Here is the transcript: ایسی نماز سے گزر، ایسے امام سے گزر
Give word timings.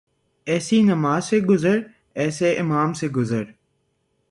ایسی 0.47 0.81
نماز 0.81 1.25
سے 1.25 1.39
گزر، 1.39 1.77
ایسے 2.15 2.53
امام 2.57 2.93
سے 2.93 3.07
گزر 3.07 3.43